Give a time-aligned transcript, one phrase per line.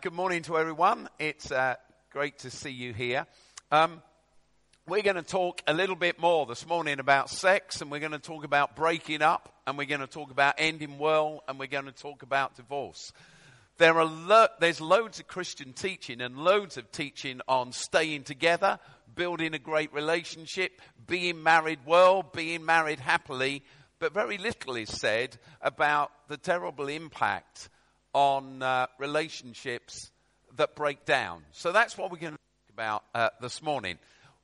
[0.00, 1.08] Good morning to everyone.
[1.18, 1.74] It's uh,
[2.10, 3.26] great to see you here.
[3.70, 4.00] Um,
[4.88, 8.12] we're going to talk a little bit more this morning about sex, and we're going
[8.12, 11.66] to talk about breaking up, and we're going to talk about ending well, and we're
[11.66, 13.12] going to talk about divorce.
[13.76, 18.78] There are lo- there's loads of Christian teaching and loads of teaching on staying together,
[19.14, 23.62] building a great relationship, being married well, being married happily,
[23.98, 27.68] but very little is said about the terrible impact
[28.12, 30.10] on uh, relationships
[30.56, 31.42] that break down.
[31.52, 33.98] So that's what we're going to talk about uh, this morning.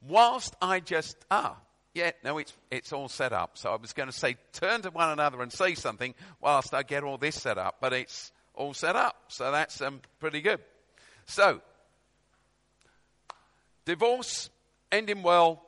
[0.06, 1.56] Whilst I just, ah,
[1.94, 3.58] yeah, no, it's, it's all set up.
[3.58, 6.82] So I was going to say, turn to one another and say something whilst I
[6.82, 9.16] get all this set up, but it's all set up.
[9.28, 10.60] So that's um, pretty good.
[11.26, 11.60] So,
[13.84, 14.50] divorce,
[14.90, 15.62] ending well,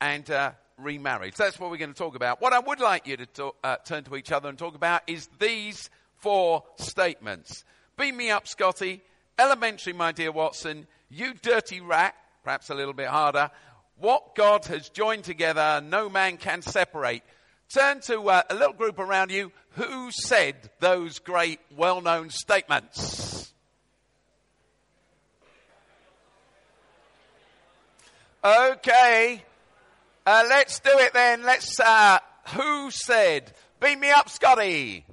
[0.00, 1.34] and uh, remarriage.
[1.36, 2.40] That's what we're going to talk about.
[2.40, 5.02] What I would like you to talk, uh, turn to each other and talk about
[5.06, 5.90] is these
[6.24, 7.66] four statements.
[7.98, 9.02] Beam me up, Scotty.
[9.38, 10.86] Elementary, my dear Watson.
[11.10, 12.14] You dirty rat.
[12.42, 13.50] Perhaps a little bit harder.
[13.98, 17.22] What God has joined together, no man can separate.
[17.68, 19.52] Turn to uh, a little group around you.
[19.72, 23.52] Who said those great, well known statements?
[28.42, 29.42] Okay.
[30.24, 31.42] Uh, let's do it then.
[31.42, 32.18] Let's, uh,
[32.54, 33.52] who said?
[33.78, 35.04] Beam me up, Scotty.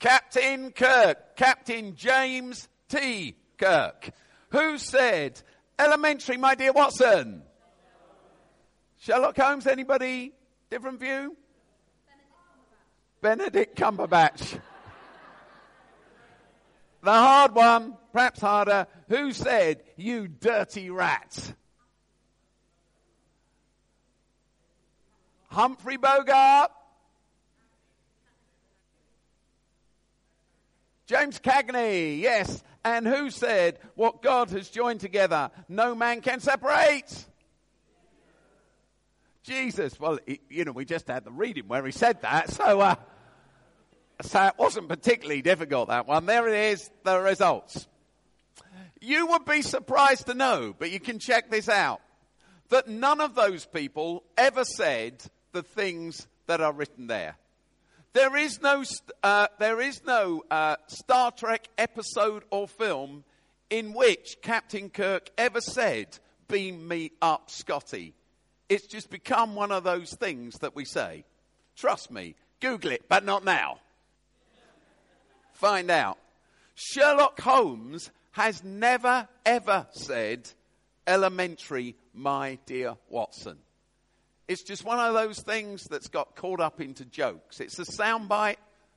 [0.00, 3.36] Captain Kirk, Captain James T.
[3.58, 4.10] Kirk,
[4.48, 5.40] who said,
[5.78, 7.42] elementary, my dear Watson?
[8.96, 10.32] Sherlock Holmes, anybody?
[10.70, 11.36] Different view?
[13.20, 14.52] Benedict Cumberbatch.
[17.02, 21.52] the hard one, perhaps harder, who said, you dirty rat?
[25.48, 26.70] Humphrey Bogart?
[31.10, 32.62] James Cagney, yes.
[32.84, 37.26] And who said, What God has joined together, no man can separate?
[39.42, 39.98] Jesus.
[39.98, 42.50] Well, you know, we just had the reading where he said that.
[42.50, 42.94] So, uh,
[44.22, 46.26] so it wasn't particularly difficult, that one.
[46.26, 47.88] There it is, the results.
[49.00, 52.00] You would be surprised to know, but you can check this out,
[52.68, 55.20] that none of those people ever said
[55.50, 57.36] the things that are written there.
[58.12, 58.82] There is no,
[59.22, 63.24] uh, there is no uh, Star Trek episode or film
[63.70, 66.18] in which Captain Kirk ever said,
[66.48, 68.14] Beam me up, Scotty.
[68.68, 71.24] It's just become one of those things that we say.
[71.76, 73.78] Trust me, Google it, but not now.
[75.52, 76.18] Find out.
[76.74, 80.50] Sherlock Holmes has never ever said,
[81.06, 83.58] Elementary, my dear Watson.
[84.50, 87.60] It's just one of those things that's got caught up into jokes.
[87.60, 88.56] It's a soundbite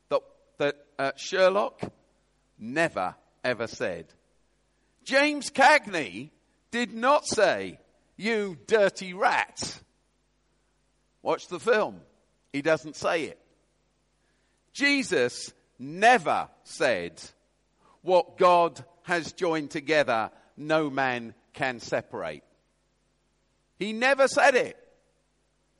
[0.09, 0.21] that,
[0.57, 1.79] that uh, Sherlock
[2.57, 4.07] never ever said.
[5.03, 6.31] James Cagney
[6.71, 7.77] did not say,
[8.17, 9.79] You dirty rat.
[11.21, 12.01] Watch the film.
[12.51, 13.39] He doesn't say it.
[14.73, 17.21] Jesus never said,
[18.01, 22.43] What God has joined together, no man can separate.
[23.77, 24.79] He never said it.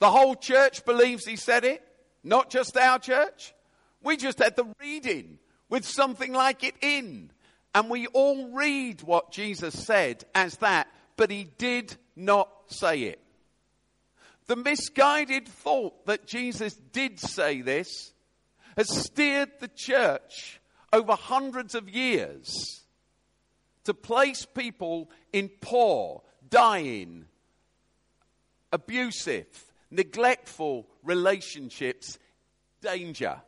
[0.03, 1.81] The whole church believes he said it,
[2.25, 3.53] not just our church.
[4.01, 7.31] We just had the reading with something like it in.
[7.73, 13.21] And we all read what Jesus said as that, but he did not say it.
[14.47, 18.11] The misguided thought that Jesus did say this
[18.75, 20.59] has steered the church
[20.91, 22.83] over hundreds of years
[23.85, 27.23] to place people in poor, dying,
[28.73, 29.47] abusive,
[29.93, 32.17] neglectful relationships
[32.81, 33.41] danger.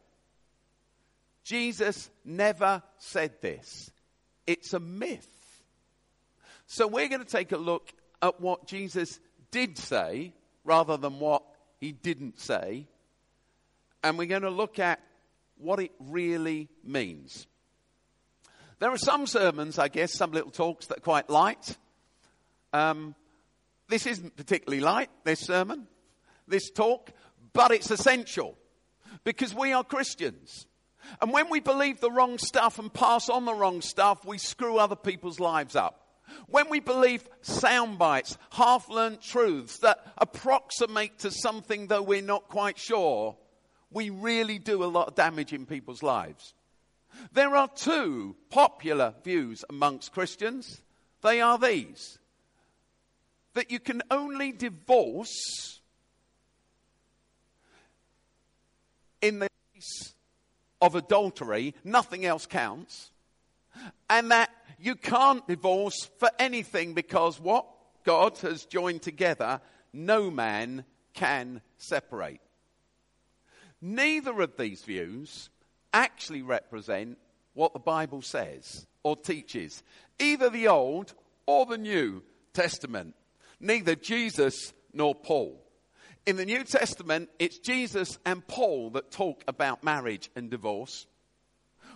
[1.43, 3.91] Jesus never said this.
[4.47, 5.27] It's a myth.
[6.67, 7.91] So we're going to take a look
[8.21, 9.19] at what Jesus
[9.51, 10.33] did say
[10.63, 11.43] rather than what
[11.79, 12.87] he didn't say.
[14.03, 14.99] And we're going to look at
[15.57, 17.47] what it really means.
[18.79, 21.77] There are some sermons, I guess, some little talks that are quite light.
[22.73, 23.15] Um,
[23.87, 25.87] this isn't particularly light, this sermon
[26.47, 27.11] this talk,
[27.53, 28.57] but it's essential
[29.23, 30.67] because we are Christians.
[31.21, 34.77] And when we believe the wrong stuff and pass on the wrong stuff, we screw
[34.77, 36.01] other people's lives up.
[36.47, 42.47] When we believe sound bites, half learned truths that approximate to something though we're not
[42.47, 43.37] quite sure,
[43.91, 46.53] we really do a lot of damage in people's lives.
[47.31, 50.81] There are two popular views amongst Christians.
[51.21, 52.19] They are these
[53.53, 55.79] that you can only divorce
[59.25, 60.13] in the case
[60.81, 63.11] of adultery, nothing else counts.
[64.09, 67.65] And that you can't divorce for anything because what
[68.03, 69.61] God has joined together,
[69.91, 72.41] no man can separate.
[73.81, 75.49] Neither of these views
[75.91, 77.17] actually represent
[77.53, 79.81] what the Bible says or teaches,
[80.19, 81.13] either the Old
[81.47, 82.21] or the New
[82.53, 83.15] Testament.
[83.59, 85.64] Neither Jesus nor Paul.
[86.25, 91.05] In the New Testament, it's Jesus and Paul that talk about marriage and divorce.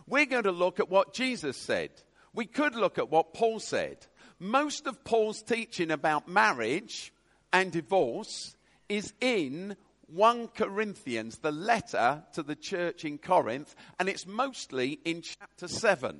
[0.06, 1.90] We're going to look at what Jesus said.
[2.36, 3.98] We could look at what Paul said.
[4.38, 7.12] Most of Paul's teaching about marriage
[7.52, 8.56] and divorce
[8.88, 9.76] is in
[10.14, 16.20] 1 Corinthians, the letter to the church in Corinth, and it's mostly in chapter 7.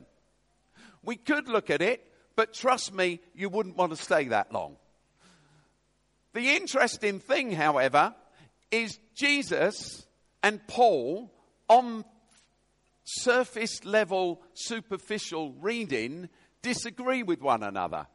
[1.04, 2.04] We could look at it,
[2.36, 4.78] but trust me, you wouldn't want to stay that long.
[6.40, 8.16] The interesting thing, however,
[8.72, 10.08] is Jesus
[10.42, 11.34] and Paul,
[11.68, 12.06] on
[13.04, 16.30] surface level, superficial reading,
[16.62, 18.08] disagree with one another.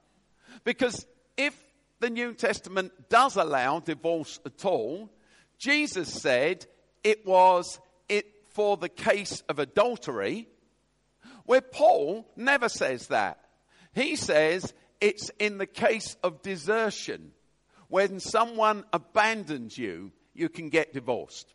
[0.65, 1.05] Because
[1.37, 1.55] if
[2.01, 5.11] the New Testament does allow divorce at all,
[5.59, 6.65] Jesus said
[7.03, 7.79] it was
[8.09, 10.49] it for the case of adultery,
[11.45, 13.39] where Paul never says that.
[13.95, 17.33] He says it's in the case of desertion.
[17.89, 21.55] When someone abandons you, you can get divorced.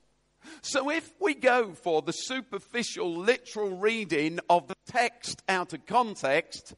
[0.61, 6.75] So if we go for the superficial literal reading of the text out of context,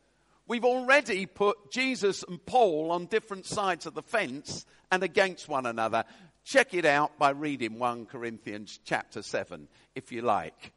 [0.47, 5.65] we've already put Jesus and Paul on different sides of the fence and against one
[5.65, 6.05] another.
[6.43, 10.71] Check it out by reading 1 Corinthians chapter 7, if you like.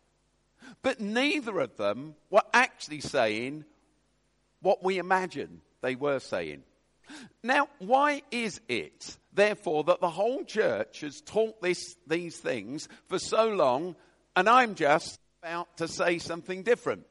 [0.82, 3.64] But neither of them were actually saying
[4.60, 6.62] what we imagine they were saying.
[7.42, 13.18] Now, why is it, therefore, that the whole church has taught this, these things for
[13.18, 13.96] so long,
[14.36, 17.04] and I'm just about to say something different?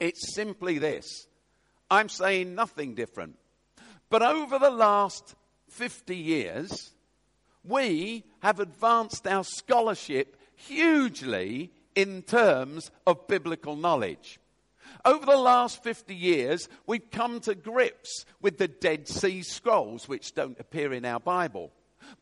[0.00, 1.26] It's simply this
[1.90, 3.36] I'm saying nothing different.
[4.08, 5.34] But over the last
[5.68, 6.92] 50 years,
[7.64, 14.38] we have advanced our scholarship hugely in terms of biblical knowledge.
[15.04, 20.34] Over the last 50 years, we've come to grips with the Dead Sea Scrolls, which
[20.34, 21.72] don't appear in our Bible,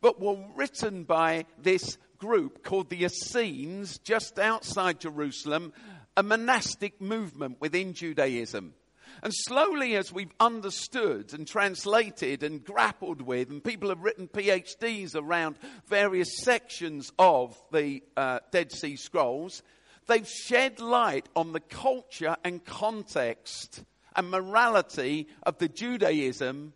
[0.00, 5.74] but were written by this group called the Essenes just outside Jerusalem,
[6.16, 8.74] a monastic movement within Judaism.
[9.22, 15.14] And slowly, as we've understood and translated and grappled with, and people have written PhDs
[15.14, 15.56] around
[15.86, 19.62] various sections of the uh, Dead Sea Scrolls,
[20.10, 23.82] they've shed light on the culture and context
[24.16, 26.72] and morality of the Judaism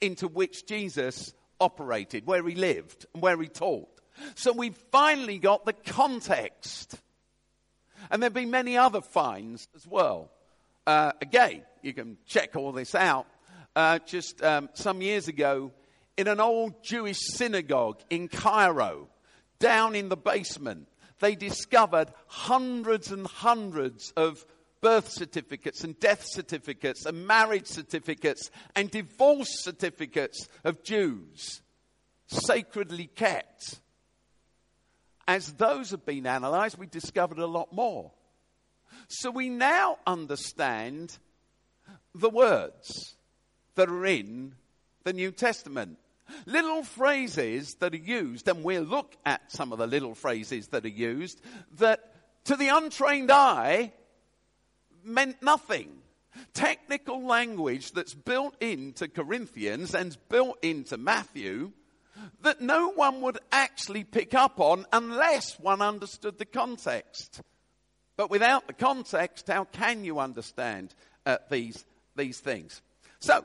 [0.00, 3.88] into which Jesus operated, where he lived and where he taught.
[4.34, 7.00] So we've finally got the context.
[8.10, 10.30] And there have been many other finds as well.
[10.86, 13.26] Uh, again, you can check all this out.
[13.74, 15.72] Uh, just um, some years ago,
[16.16, 19.08] in an old Jewish synagogue in Cairo,
[19.58, 20.86] down in the basement,
[21.20, 24.44] they discovered hundreds and hundreds of
[24.80, 31.62] birth certificates and death certificates and marriage certificates and divorce certificates of Jews
[32.26, 33.80] sacredly kept.
[35.26, 38.12] As those have been analyzed, we discovered a lot more.
[39.08, 41.18] So we now understand
[42.14, 43.16] the words
[43.74, 44.54] that are in
[45.04, 45.98] the New Testament.
[46.46, 50.84] Little phrases that are used, and we'll look at some of the little phrases that
[50.84, 51.40] are used,
[51.78, 52.14] that
[52.44, 53.92] to the untrained eye
[55.02, 55.90] meant nothing.
[56.52, 61.72] Technical language that's built into Corinthians and built into Matthew
[62.42, 67.40] that no one would actually pick up on unless one understood the context.
[68.16, 70.94] But without the context, how can you understand
[71.26, 71.84] uh, these,
[72.16, 72.80] these things?
[73.20, 73.44] So,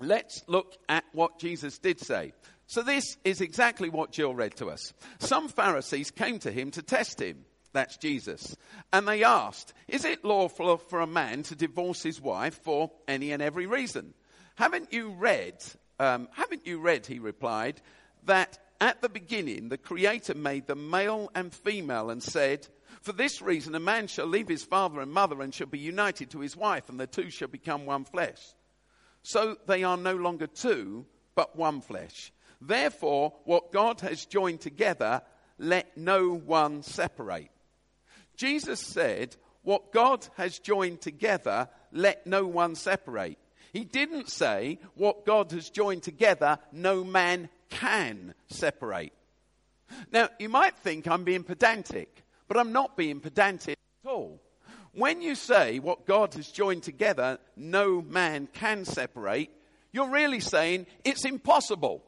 [0.00, 2.32] let's look at what Jesus did say.
[2.66, 4.92] So, this is exactly what Jill read to us.
[5.18, 7.44] Some Pharisees came to him to test him.
[7.72, 8.56] That's Jesus.
[8.92, 13.32] And they asked, Is it lawful for a man to divorce his wife for any
[13.32, 14.14] and every reason?
[14.54, 15.56] Haven't you read,
[15.98, 17.80] um, haven't you read, he replied,
[18.24, 22.66] that at the beginning the Creator made them male and female and said,
[23.02, 26.30] for this reason, a man shall leave his father and mother and shall be united
[26.30, 28.40] to his wife, and the two shall become one flesh.
[29.24, 32.32] So they are no longer two, but one flesh.
[32.60, 35.22] Therefore, what God has joined together,
[35.58, 37.50] let no one separate.
[38.36, 43.38] Jesus said, What God has joined together, let no one separate.
[43.72, 49.12] He didn't say, What God has joined together, no man can separate.
[50.12, 52.24] Now, you might think I'm being pedantic.
[52.46, 54.40] But I'm not being pedantic at all.
[54.94, 59.50] When you say what God has joined together, no man can separate,
[59.92, 62.04] you're really saying it's impossible.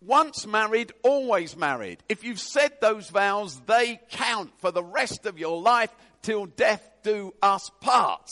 [0.00, 2.02] Once married, always married.
[2.08, 5.90] If you've said those vows, they count for the rest of your life
[6.22, 8.30] till death do us part.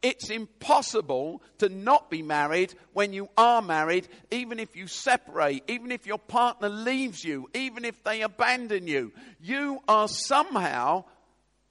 [0.00, 5.90] It's impossible to not be married when you are married, even if you separate, even
[5.90, 9.12] if your partner leaves you, even if they abandon you.
[9.40, 11.04] You are somehow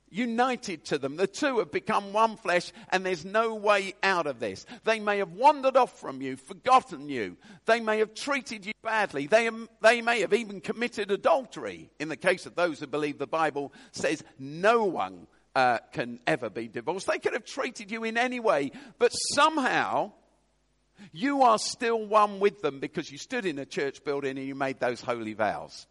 [0.09, 1.15] united to them.
[1.15, 4.65] The two have become one flesh and there's no way out of this.
[4.83, 7.37] They may have wandered off from you, forgotten you.
[7.65, 9.27] They may have treated you badly.
[9.27, 9.49] They,
[9.81, 11.89] they may have even committed adultery.
[11.99, 16.49] In the case of those who believe the Bible says no one uh, can ever
[16.49, 17.07] be divorced.
[17.07, 20.11] They could have treated you in any way, but somehow
[21.11, 24.55] you are still one with them because you stood in a church building and you
[24.55, 25.87] made those holy vows.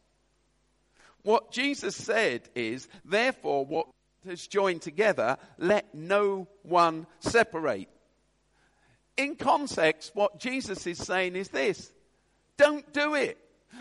[1.23, 3.89] What Jesus said is, therefore, what
[4.26, 7.88] has joined together, let no one separate.
[9.16, 11.92] In context, what Jesus is saying is this
[12.56, 13.38] don't do it.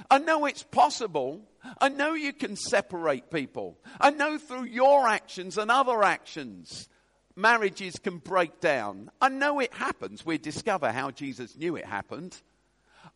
[0.10, 1.42] I know it's possible.
[1.80, 3.78] I know you can separate people.
[4.00, 6.90] I know through your actions and other actions,
[7.36, 9.10] marriages can break down.
[9.22, 10.26] I know it happens.
[10.26, 12.40] We discover how Jesus knew it happened.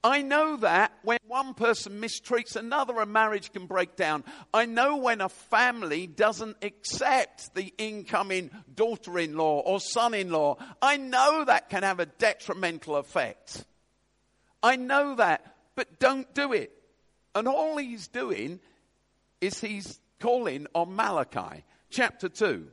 [0.03, 4.23] I know that when one person mistreats another, a marriage can break down.
[4.53, 10.29] I know when a family doesn't accept the incoming daughter in law or son in
[10.29, 10.57] law.
[10.81, 13.65] I know that can have a detrimental effect.
[14.63, 16.71] I know that but don't do it.
[17.35, 18.59] And all he's doing
[19.39, 22.67] is he's calling on Malachi, chapter 2.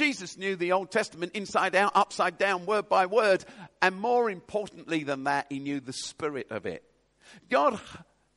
[0.00, 3.44] Jesus knew the Old Testament inside out, upside down, word by word,
[3.82, 6.82] and more importantly than that, he knew the spirit of it.
[7.50, 7.78] God,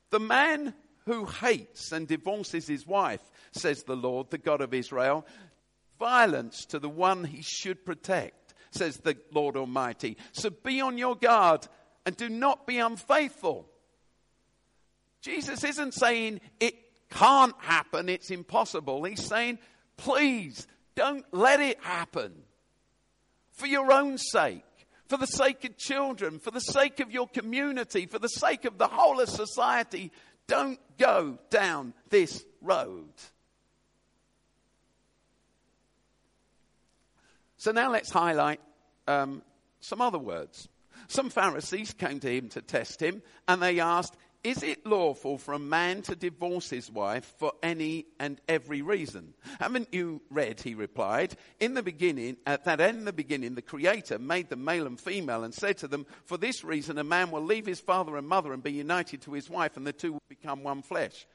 [0.09, 0.73] the man
[1.05, 3.21] who hates and divorces his wife,
[3.53, 5.25] says the Lord, the God of Israel,
[5.97, 10.17] violence to the one he should protect, says the Lord Almighty.
[10.33, 11.65] So be on your guard
[12.05, 13.69] and do not be unfaithful.
[15.21, 16.75] Jesus isn't saying it
[17.09, 19.05] can't happen, it's impossible.
[19.05, 19.59] He's saying,
[19.95, 22.33] please don't let it happen.
[23.51, 24.63] For your own sake,
[25.07, 28.77] for the sake of children, for the sake of your community, for the sake of
[28.77, 30.11] the whole of society,
[30.47, 33.13] don't go down this road.
[37.57, 38.59] So now let's highlight
[39.07, 39.41] um,
[39.79, 40.67] some other words.
[41.07, 45.53] Some Pharisees came to him to test him, and they asked, is it lawful for
[45.53, 49.33] a man to divorce his wife for any and every reason?
[49.59, 54.19] Haven't you read, he replied, in the beginning, at that end the beginning, the Creator
[54.19, 57.43] made them male and female and said to them, for this reason a man will
[57.43, 60.23] leave his father and mother and be united to his wife and the two will
[60.27, 61.25] become one flesh.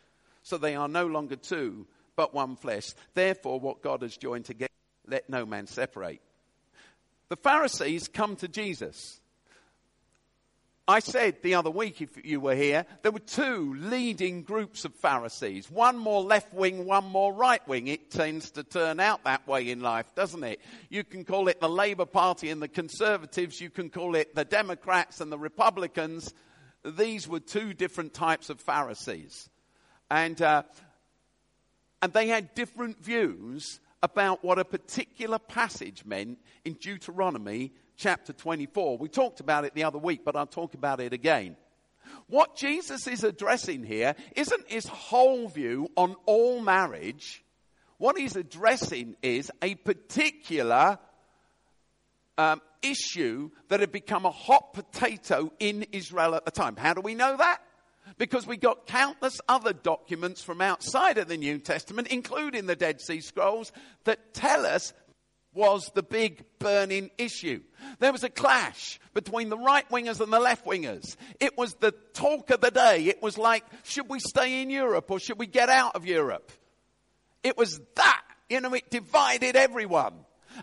[0.43, 2.93] So they are no longer two, but one flesh.
[3.15, 4.73] Therefore, what God has joined together,
[5.07, 6.21] let no man separate.
[7.31, 9.21] The Pharisees come to Jesus
[10.91, 14.95] I said the other week, if you were here, there were two leading groups of
[14.95, 15.71] Pharisees.
[15.71, 17.89] One more left wing, one more right wing.
[17.89, 20.61] It tends to turn out that way in life, doesn't it?
[20.89, 23.61] You can call it the Labour Party and the Conservatives.
[23.61, 26.33] You can call it the Democrats and the Republicans.
[26.83, 29.51] These were two different types of Pharisees.
[30.11, 30.63] And, uh,
[32.01, 38.97] and they had different views about what a particular passage meant in Deuteronomy chapter 24.
[38.97, 41.57] We talked about it the other week, but I'll talk about it again.
[42.29, 47.45] What Jesus is addressing here isn't his whole view on all marriage.
[47.99, 50.99] What he's addressing is a particular
[52.39, 56.77] um, issue that had become a hot potato in Israel at the time.
[56.77, 57.59] How do we know that?
[58.17, 63.01] Because we got countless other documents from outside of the New Testament, including the Dead
[63.01, 63.73] Sea Scrolls,
[64.05, 64.95] that tell us
[65.59, 67.61] was the big burning issue.
[67.99, 71.17] There was a clash between the right wingers and the left wingers.
[71.41, 73.07] It was the talk of the day.
[73.07, 76.53] It was like, should we stay in Europe or should we get out of Europe?
[77.43, 80.15] It was that, you know, it divided everyone.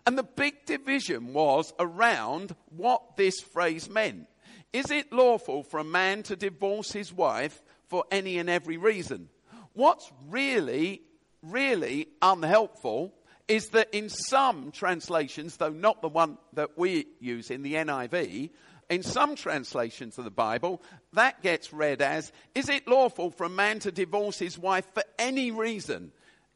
[0.07, 4.27] And the big division was around what this phrase meant.
[4.71, 9.27] Is it lawful for a man to divorce his wife for any and every reason?
[9.73, 11.01] What's really,
[11.41, 13.13] really unhelpful
[13.47, 18.49] is that in some translations, though not the one that we use in the NIV,
[18.89, 20.81] in some translations of the Bible,
[21.13, 25.03] that gets read as, is it lawful for a man to divorce his wife for
[25.17, 26.11] any reason?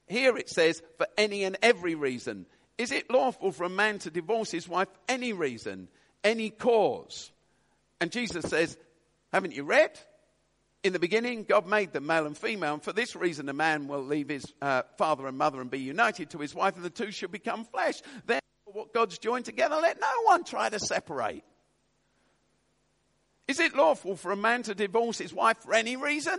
[0.08, 2.46] Here it says, for any and every reason.
[2.78, 5.90] Is it lawful for a man to divorce his wife for any reason,
[6.24, 7.32] any cause?
[8.02, 8.78] And Jesus says,
[9.32, 10.00] haven't you read?
[10.82, 13.88] In the beginning, God made them male and female, and for this reason, a man
[13.88, 16.90] will leave his uh, father and mother and be united to his wife, and the
[16.90, 18.02] two shall become flesh.
[18.26, 21.44] Therefore, what God's joined together, let no one try to separate.
[23.50, 26.38] Is it lawful for a man to divorce his wife for any reason?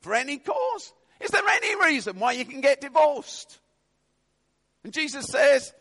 [0.00, 0.92] For any cause?
[1.20, 3.58] Is there any reason why you can get divorced?
[4.84, 5.74] And Jesus says,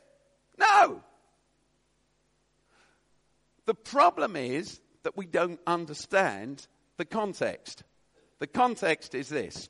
[0.58, 1.02] no.
[3.68, 6.66] The problem is that we don't understand
[6.98, 7.84] the context.
[8.40, 9.70] The context is this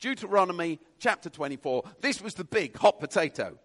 [0.00, 1.84] Deuteronomy chapter 24.
[2.00, 3.58] This was the big hot potato.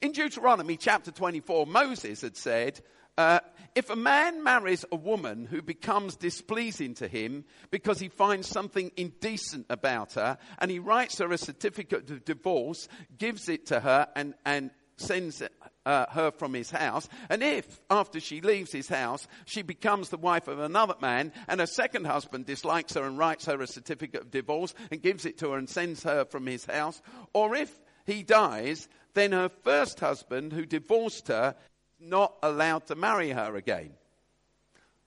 [0.00, 2.80] In Deuteronomy chapter 24, Moses had said,
[3.18, 3.40] uh,
[3.74, 8.90] if a man marries a woman who becomes displeasing to him because he finds something
[8.96, 14.08] indecent about her and he writes her a certificate of divorce, gives it to her
[14.16, 14.70] and, and
[15.02, 15.42] sends
[15.84, 20.16] uh, her from his house, and if after she leaves his house she becomes the
[20.16, 24.22] wife of another man and her second husband dislikes her and writes her a certificate
[24.22, 27.70] of divorce and gives it to her and sends her from his house, or if
[28.06, 31.54] he dies, then her first husband who divorced her
[32.00, 33.92] is not allowed to marry her again.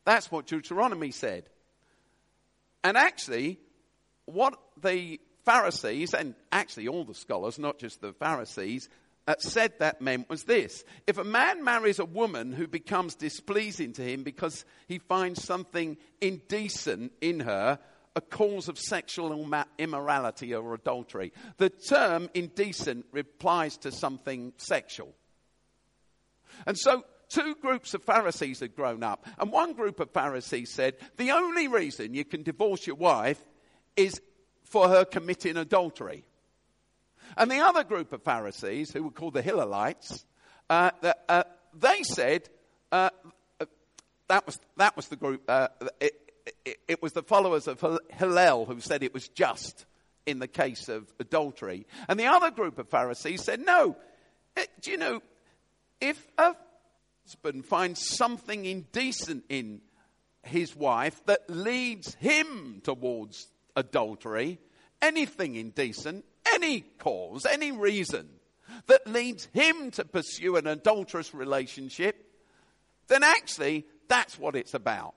[0.05, 1.49] That's what Deuteronomy said.
[2.83, 3.59] And actually,
[4.25, 8.89] what the Pharisees, and actually all the scholars, not just the Pharisees,
[9.27, 10.83] uh, said that meant was this.
[11.07, 15.97] If a man marries a woman who becomes displeasing to him because he finds something
[16.21, 17.79] indecent in her,
[18.15, 25.13] a cause of sexual immorality or adultery, the term indecent replies to something sexual.
[26.65, 29.25] And so two groups of Pharisees had grown up.
[29.39, 33.43] And one group of Pharisees said, the only reason you can divorce your wife
[33.97, 34.21] is
[34.63, 36.25] for her committing adultery.
[37.37, 40.25] And the other group of Pharisees, who were called the Hillelites,
[40.69, 41.43] uh, the, uh,
[41.77, 42.49] they said,
[42.91, 43.09] uh,
[43.59, 43.65] uh
[44.27, 45.67] that, was, that was the group, uh,
[45.99, 46.13] it,
[46.63, 49.85] it, it was the followers of Hillel who said it was just
[50.25, 51.85] in the case of adultery.
[52.07, 53.95] And the other group of Pharisees said, no,
[54.55, 55.21] it, eh, do you know,
[56.01, 56.55] if a
[57.25, 59.81] husband finds something indecent in
[60.43, 64.59] his wife that leads him towards adultery,
[65.01, 68.29] anything indecent, any cause, any reason
[68.87, 72.15] that leads him to pursue an adulterous relationship,
[73.07, 75.15] then actually that's what it's about.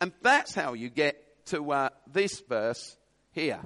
[0.00, 2.96] And that's how you get to uh, this verse
[3.32, 3.60] here.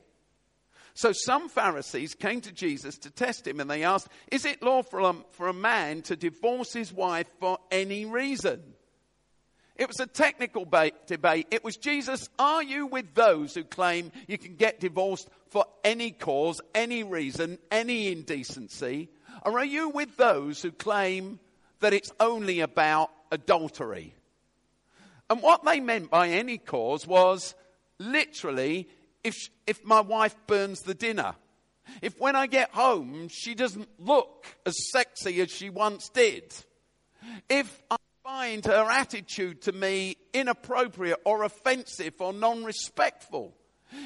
[0.94, 5.24] So some Pharisees came to Jesus to test him and they asked, Is it lawful
[5.30, 8.74] for a man to divorce his wife for any reason?
[9.78, 11.46] It was a technical ba- debate.
[11.52, 16.10] It was Jesus, are you with those who claim you can get divorced for any
[16.10, 19.08] cause, any reason, any indecency?
[19.44, 21.38] Or are you with those who claim
[21.78, 24.14] that it's only about adultery?
[25.30, 27.54] And what they meant by any cause was
[27.98, 28.88] literally
[29.22, 29.34] if,
[29.66, 31.34] if my wife burns the dinner.
[32.02, 36.54] If when I get home, she doesn't look as sexy as she once did.
[37.48, 37.82] If
[38.28, 43.54] find her attitude to me inappropriate or offensive or non respectful.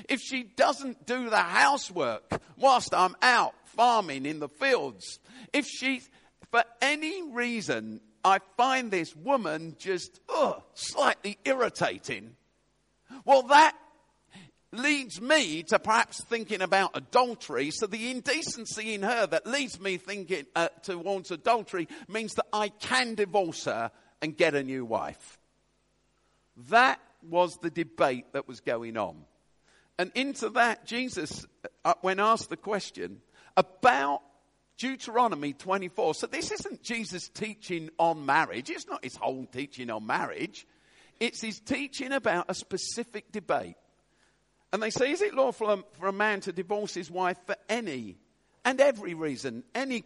[0.09, 5.19] If she doesn't do the housework whilst I'm out farming in the fields.
[5.53, 6.03] If she,
[6.53, 12.37] for any reason, I find this woman just ugh, slightly irritating.
[13.25, 13.77] Well, that
[14.71, 17.73] leads me to perhaps thinking about adultery.
[17.73, 22.69] So the indecency in her that leads me thinking uh, towards adultery means that I
[22.69, 23.91] can divorce her
[24.23, 25.39] and get a new wife.
[26.71, 29.25] That was the debate that was going on.
[29.99, 31.47] And into that, Jesus,
[31.85, 33.21] uh, when asked the question
[33.57, 34.23] about
[34.79, 36.15] Deuteronomy 24.
[36.15, 38.71] So this isn't Jesus teaching on marriage.
[38.71, 40.67] It's not his whole teaching on marriage.
[41.21, 43.77] It's his teaching about a specific debate
[44.73, 48.17] and they say, Is it lawful for a man to divorce his wife for any
[48.65, 49.65] and every reason?
[49.75, 50.05] Any,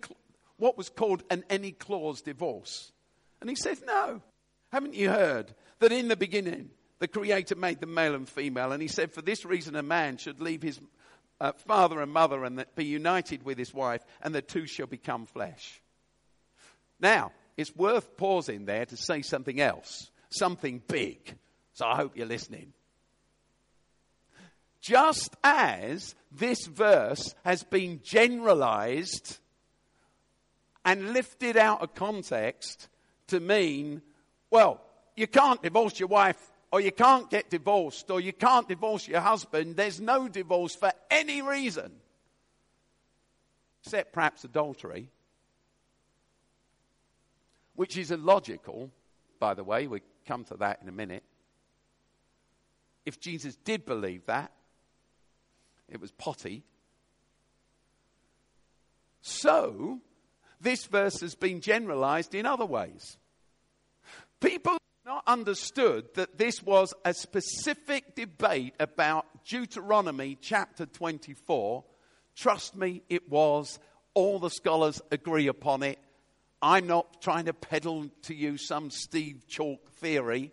[0.56, 2.92] what was called an any clause divorce?
[3.40, 4.22] And he says, No.
[4.72, 8.72] Haven't you heard that in the beginning the Creator made them male and female?
[8.72, 10.80] And he said, For this reason a man should leave his
[11.40, 15.26] uh, father and mother and be united with his wife, and the two shall become
[15.26, 15.80] flesh.
[16.98, 21.36] Now, it's worth pausing there to say something else, something big.
[21.72, 22.72] So I hope you're listening.
[24.80, 29.38] Just as this verse has been generalized
[30.84, 32.88] and lifted out of context
[33.28, 34.02] to mean,
[34.50, 34.80] well,
[35.16, 39.20] you can't divorce your wife or you can't get divorced or you can't divorce your
[39.20, 39.76] husband.
[39.76, 41.92] There's no divorce for any reason
[43.82, 45.08] except perhaps adultery,
[47.76, 48.90] which is illogical,
[49.38, 49.86] by the way.
[49.86, 51.22] We come to that in a minute.
[53.04, 54.50] If Jesus did believe that,
[55.88, 56.64] it was potty.
[59.22, 60.00] So,
[60.60, 63.16] this verse has been generalized in other ways.
[64.40, 71.84] People not understood that this was a specific debate about Deuteronomy chapter 24.
[72.34, 73.78] Trust me, it was.
[74.14, 75.98] All the scholars agree upon it.
[76.60, 80.50] I'm not trying to peddle to you some Steve Chalke theory.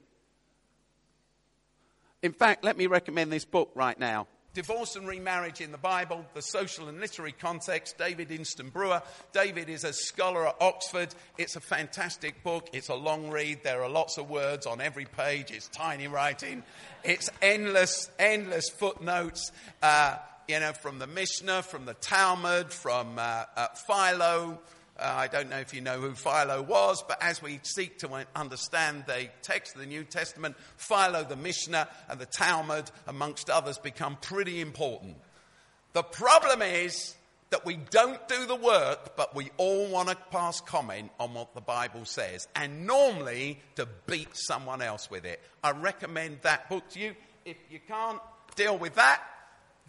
[2.22, 4.28] In fact, let me recommend this book right now.
[4.54, 9.02] Divorce and Remarriage in the Bible, the Social and Literary Context, David Instone-Brewer.
[9.32, 11.10] David is a scholar at Oxford.
[11.40, 12.70] It's a fantastic book.
[12.72, 13.64] It's a long read.
[13.64, 15.50] There are lots of words on every page.
[15.50, 16.62] It's tiny writing.
[17.04, 19.52] It's endless, endless footnotes.
[19.82, 24.60] Uh, you know, from the Mishnah, from the Talmud, from uh, uh, Philo,
[25.04, 28.26] Uh, I don't know if you know who Philo was, but as we seek to
[28.38, 33.78] understand the text of the New Testament, Philo, the Mishnah, and the Talmud, amongst others,
[33.78, 35.18] become pretty important.
[35.92, 37.16] The problem is
[37.50, 41.54] that we don't do the work, but we all want to pass comment on what
[41.54, 45.42] the Bible says, and normally to beat someone else with it.
[45.62, 47.14] I recommend that book to you.
[47.44, 48.22] If you can't
[48.56, 49.22] deal with that,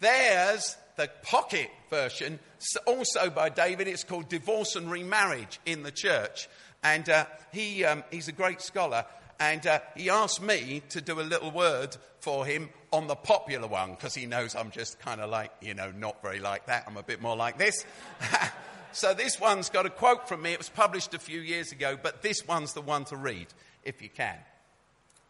[0.01, 2.39] there's the pocket version,
[2.85, 3.87] also by David.
[3.87, 6.47] It's called Divorce and Remarriage in the Church.
[6.83, 9.05] And uh, he, um, he's a great scholar.
[9.39, 13.67] And uh, he asked me to do a little word for him on the popular
[13.67, 16.85] one because he knows I'm just kind of like, you know, not very like that.
[16.87, 17.85] I'm a bit more like this.
[18.93, 20.53] so this one's got a quote from me.
[20.53, 23.47] It was published a few years ago, but this one's the one to read
[23.83, 24.37] if you can.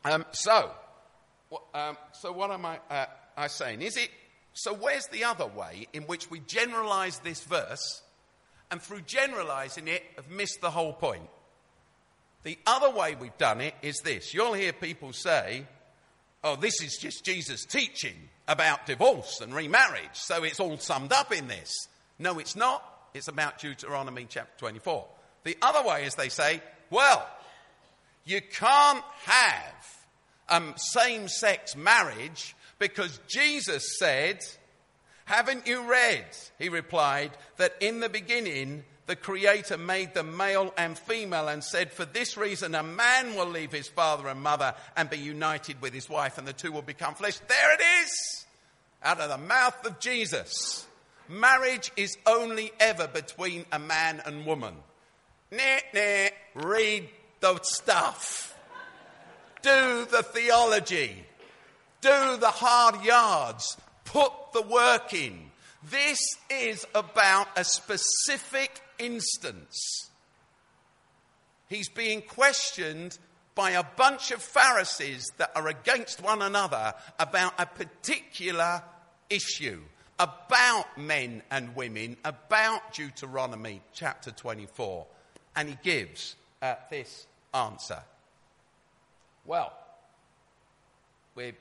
[0.03, 0.71] Um, so,
[1.73, 3.81] um, so what am I, uh, I saying?
[3.81, 4.11] Is it
[4.57, 8.01] so, where's the other way in which we generalize this verse
[8.71, 11.27] and through generalizing it have missed the whole point?
[12.43, 14.33] The other way we've done it is this.
[14.33, 15.65] You'll hear people say,
[16.41, 18.15] oh, this is just Jesus' teaching
[18.47, 21.89] about divorce and remarriage, so it's all summed up in this.
[22.17, 22.81] No, it's not.
[23.13, 25.05] It's about Deuteronomy chapter 24.
[25.43, 27.27] The other way is they say, well,
[28.23, 29.97] you can't have
[30.47, 34.39] um, same sex marriage because Jesus said,
[35.25, 36.25] Haven't you read,
[36.59, 41.91] he replied, that in the beginning the Creator made them male and female and said,
[41.91, 45.93] For this reason a man will leave his father and mother and be united with
[45.93, 47.37] his wife, and the two will become flesh.
[47.47, 48.45] There it is!
[49.03, 50.87] Out of the mouth of Jesus.
[51.27, 54.75] Marriage is only ever between a man and woman.
[55.51, 57.09] Nah, nah, read
[57.39, 58.57] the stuff.
[59.61, 61.25] Do the theology
[62.01, 65.51] do the hard yards, put the work in.
[65.89, 70.09] This is about a specific instance.
[71.69, 73.17] He's being questioned
[73.55, 78.83] by a bunch of Pharisees that are against one another about a particular
[79.29, 79.81] issue,
[80.19, 85.05] about men and women, about Deuteronomy chapter 24.
[85.55, 87.99] And he gives uh, this answer.
[89.45, 89.71] Well,
[91.35, 91.53] we're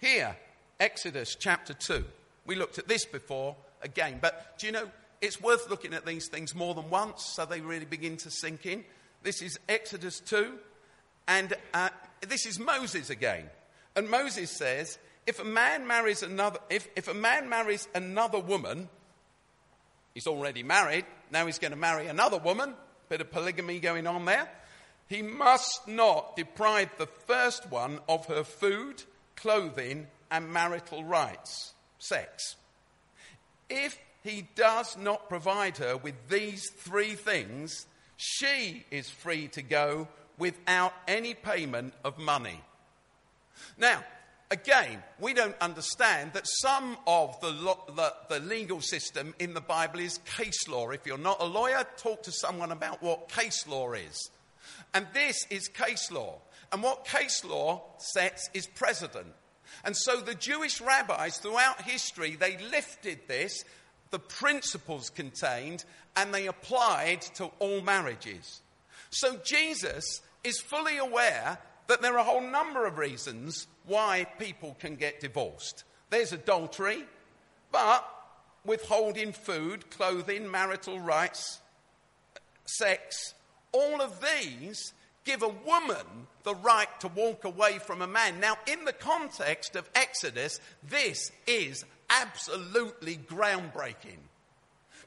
[0.00, 0.36] here,
[0.78, 2.04] Exodus chapter 2.
[2.46, 4.88] We looked at this before again, but do you know,
[5.20, 8.64] it's worth looking at these things more than once so they really begin to sink
[8.64, 8.84] in.
[9.22, 10.54] This is Exodus 2,
[11.28, 11.90] and uh,
[12.26, 13.44] this is Moses again.
[13.94, 18.88] And Moses says, if a man marries another, if, if a man marries another woman,
[20.14, 22.74] he's already married, now he's going to marry another woman,
[23.10, 24.48] bit of polygamy going on there.
[25.08, 29.02] He must not deprive the first one of her food
[29.40, 32.56] clothing, and marital rights, sex.
[33.68, 40.08] If he does not provide her with these three things, she is free to go
[40.38, 42.60] without any payment of money.
[43.78, 44.04] Now,
[44.50, 49.60] again, we don't understand that some of the, lo- the, the, legal system in the
[49.60, 50.90] Bible is case law.
[50.90, 54.30] If you're not a lawyer, talk to someone about what case law is.
[54.92, 56.38] And this is case law.
[56.72, 59.34] And what case law sets is precedent.
[59.84, 63.64] And so the Jewish rabbis throughout history, they lifted this,
[64.10, 65.84] the principles contained,
[66.16, 68.62] and they applied to all marriages.
[69.10, 74.76] So Jesus is fully aware that there are a whole number of reasons why people
[74.78, 75.84] can get divorced.
[76.10, 77.04] There's adultery,
[77.72, 78.08] but
[78.64, 81.60] withholding food, clothing, marital rights,
[82.64, 83.34] sex,
[83.72, 84.92] all of these
[85.24, 86.06] give a woman
[86.42, 88.40] the right to walk away from a man.
[88.40, 94.18] Now, in the context of Exodus, this is absolutely groundbreaking.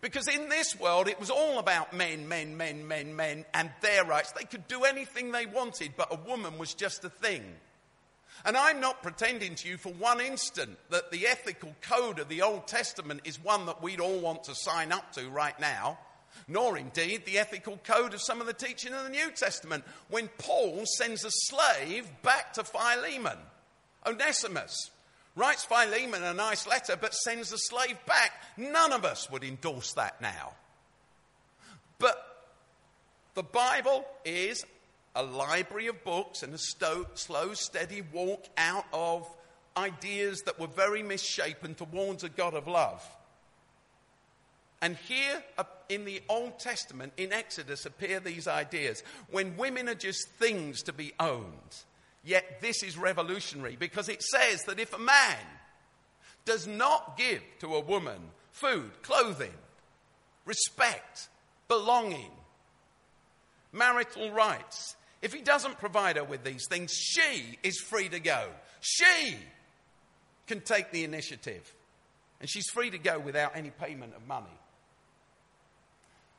[0.01, 4.03] Because in this world, it was all about men, men, men, men, men, and their
[4.03, 4.33] rights.
[4.33, 7.43] They could do anything they wanted, but a woman was just a thing.
[8.45, 12.41] And I'm not pretending to you for one instant that the ethical code of the
[12.41, 15.97] Old Testament is one that we'd all want to sign up to right now,
[16.47, 19.83] nor indeed the ethical code of some of the teaching of the New Testament.
[20.09, 23.37] When Paul sends a slave back to Philemon,
[24.05, 24.91] Onesimus,
[25.35, 29.93] writes Philemon a nice letter but sends the slave back, none of us would endorse
[29.93, 30.53] that now.
[31.99, 32.17] But
[33.33, 34.65] the Bible is
[35.15, 39.27] a library of books and a sto- slow, steady walk out of
[39.77, 43.03] ideas that were very misshapen towards a God of love.
[44.83, 49.95] And here uh, in the Old Testament, in Exodus, appear these ideas when women are
[49.95, 51.77] just things to be owned.
[52.25, 55.37] Yet this is revolutionary because it says that if a man
[56.43, 58.19] does not give to a woman
[58.51, 59.53] food, clothing,
[60.45, 61.29] respect,
[61.69, 62.31] belonging,
[63.71, 68.49] marital rights, if he doesn't provide her with these things, she is free to go.
[68.81, 69.37] She
[70.45, 71.73] can take the initiative.
[72.41, 74.49] And she's free to go without any payment of money.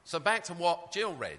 [0.04, 1.38] So back to what Jill read.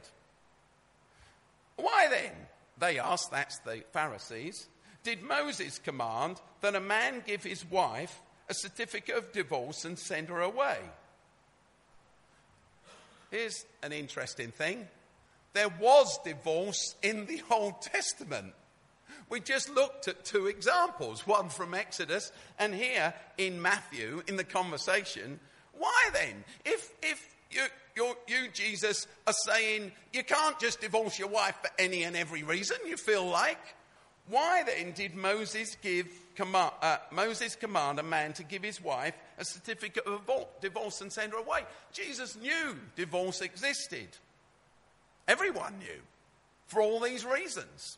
[1.77, 2.31] Why then,
[2.77, 4.67] they asked, that's the Pharisees,
[5.03, 10.29] did Moses command that a man give his wife a certificate of divorce and send
[10.29, 10.77] her away?
[13.31, 14.87] Here's an interesting thing
[15.53, 18.53] there was divorce in the Old Testament.
[19.29, 24.43] We just looked at two examples, one from Exodus and here in Matthew in the
[24.43, 25.39] conversation.
[25.73, 26.43] Why then?
[26.63, 32.03] If, if you, you, Jesus, are saying you can't just divorce your wife for any
[32.03, 33.59] and every reason you feel like,
[34.27, 39.13] why then did Moses give command, uh, Moses command a man to give his wife
[39.37, 40.21] a certificate of
[40.61, 41.61] divorce and send her away?
[41.93, 44.07] Jesus knew divorce existed.
[45.27, 46.01] Everyone knew
[46.67, 47.97] for all these reasons.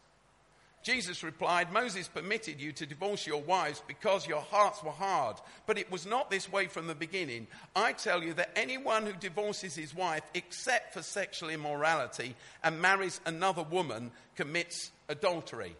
[0.84, 5.36] Jesus replied, Moses permitted you to divorce your wives because your hearts were hard,
[5.66, 7.48] but it was not this way from the beginning.
[7.76, 13.20] I tell you that anyone who divorces his wife except for sexual immorality and marries
[13.26, 15.76] another woman commits adultery.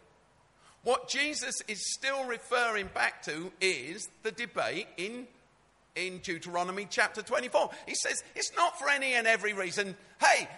[0.84, 5.26] What Jesus is still referring back to is the debate in,
[5.96, 7.70] in Deuteronomy chapter 24.
[7.86, 9.96] He says, It's not for any and every reason.
[10.20, 10.48] Hey,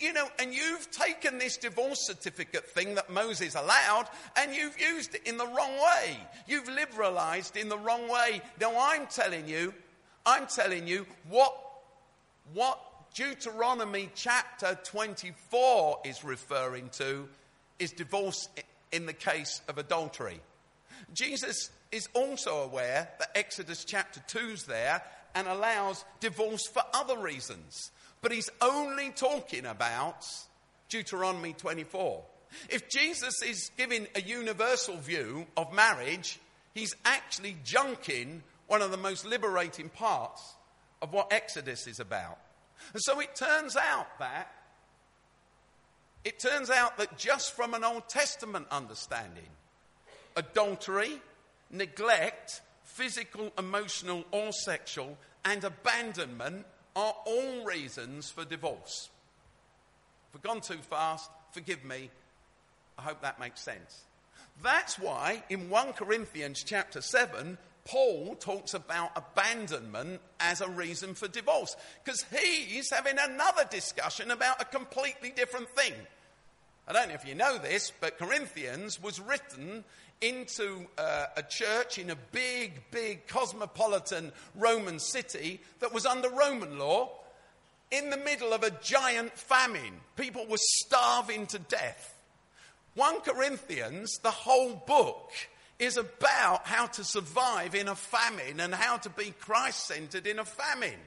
[0.00, 5.14] you know, and you've taken this divorce certificate thing that Moses allowed and you've used
[5.14, 6.16] it in the wrong way.
[6.46, 8.42] You've liberalized in the wrong way.
[8.60, 9.74] Now I'm telling you,
[10.26, 11.56] I'm telling you what,
[12.52, 12.78] what
[13.14, 17.28] Deuteronomy chapter 24 is referring to
[17.78, 18.48] is divorce
[18.92, 20.40] in the case of adultery.
[21.12, 25.02] Jesus is also aware that Exodus chapter 2's there
[25.34, 27.90] and allows divorce for other reasons.
[28.22, 30.26] But he's only talking about
[30.88, 32.22] Deuteronomy 24.
[32.68, 36.38] If Jesus is giving a universal view of marriage,
[36.74, 40.54] he's actually junking one of the most liberating parts
[41.00, 42.38] of what Exodus is about.
[42.92, 44.52] And so it turns out that
[46.22, 49.48] it turns out that just from an Old Testament understanding,
[50.36, 51.20] adultery,
[51.70, 59.08] neglect, physical, emotional, or sexual, and abandonment are all reasons for divorce.
[60.28, 62.10] If we've gone too fast, forgive me.
[62.98, 64.04] I hope that makes sense.
[64.62, 71.28] That's why in 1 Corinthians chapter 7, Paul talks about abandonment as a reason for
[71.28, 75.94] divorce because he's having another discussion about a completely different thing.
[76.86, 79.84] I don't know if you know this, but Corinthians was written
[80.20, 86.78] into uh, a church in a big, big cosmopolitan Roman city that was under Roman
[86.78, 87.10] law
[87.90, 90.00] in the middle of a giant famine.
[90.16, 92.14] People were starving to death.
[92.94, 95.30] 1 Corinthians, the whole book,
[95.78, 100.38] is about how to survive in a famine and how to be Christ centered in
[100.38, 100.98] a famine.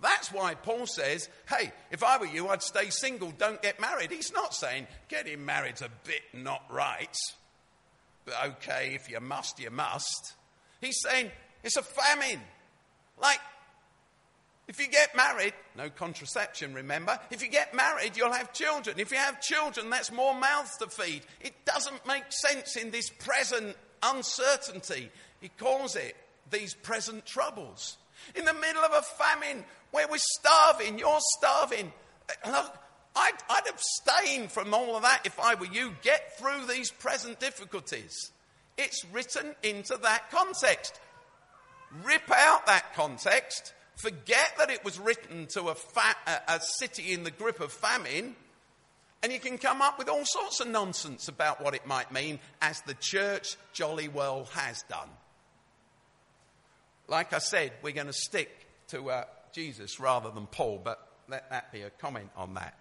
[0.00, 4.10] That's why Paul says, hey, if I were you, I'd stay single, don't get married.
[4.10, 7.16] He's not saying getting married's a bit not right
[8.24, 10.34] but okay, if you must, you must.
[10.80, 11.30] He's saying
[11.62, 12.40] it's a famine.
[13.20, 13.40] Like,
[14.66, 17.18] if you get married, no contraception, remember?
[17.30, 18.98] If you get married, you'll have children.
[18.98, 21.22] If you have children, that's more mouths to feed.
[21.40, 25.10] It doesn't make sense in this present uncertainty.
[25.40, 26.16] He calls it
[26.50, 27.98] these present troubles.
[28.34, 31.92] In the middle of a famine where we're starving, you're starving.
[32.46, 32.74] Look,
[33.16, 35.92] I'd, I'd abstain from all of that if I were you.
[36.02, 38.32] Get through these present difficulties.
[38.76, 41.00] It's written into that context.
[42.04, 43.72] Rip out that context.
[43.96, 47.72] Forget that it was written to a, fa- a, a city in the grip of
[47.72, 48.34] famine
[49.24, 52.38] And you can come up with all sorts of nonsense about what it might mean,
[52.60, 55.08] as the church jolly well has done.
[57.08, 58.50] Like I said, we're going to stick
[58.88, 62.76] to uh, Jesus rather than Paul, but let that be a comment on that.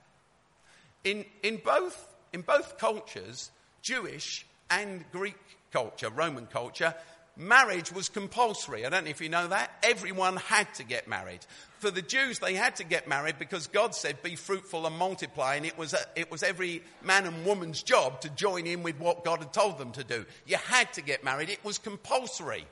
[1.04, 5.38] In, in, both, in both cultures, Jewish and Greek
[5.72, 6.96] culture, Roman culture,
[7.36, 8.86] marriage was compulsory.
[8.86, 9.72] I don't know if you know that.
[9.84, 11.40] Everyone had to get married.
[11.80, 15.56] For the Jews, they had to get married because God said, be fruitful and multiply.
[15.56, 19.00] And it was, a, it was every man and woman's job to join in with
[19.00, 20.26] what God had told them to do.
[20.46, 21.50] You had to get married.
[21.50, 22.66] It was compulsory.